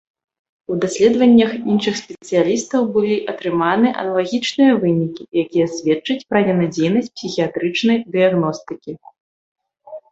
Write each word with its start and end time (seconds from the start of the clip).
У 0.75 0.75
даследваннях 0.83 1.51
іншых 1.73 1.95
спецыялістаў 2.03 2.81
былі 2.97 3.17
атрыманы 3.33 3.93
аналагічныя 4.05 4.71
вынікі, 4.85 5.23
якія 5.43 5.67
сведчаць 5.75 6.21
пра 6.33 6.39
ненадзейнасць 6.49 7.13
псіхіятрычнай 7.15 7.97
дыягностыкі. 8.19 8.91